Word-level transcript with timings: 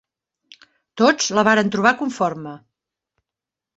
Tots 1.01 1.29
la 1.39 1.45
varen 1.49 1.71
trobar 1.75 1.93
conforme 2.03 2.59